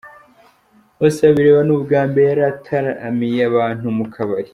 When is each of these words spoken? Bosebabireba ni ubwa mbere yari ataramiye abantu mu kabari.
Bosebabireba 0.99 1.61
ni 1.65 1.73
ubwa 1.75 2.01
mbere 2.09 2.27
yari 2.29 2.43
ataramiye 2.53 3.41
abantu 3.49 3.85
mu 3.97 4.05
kabari. 4.13 4.49